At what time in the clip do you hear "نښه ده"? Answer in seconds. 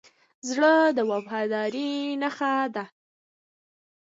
2.21-2.83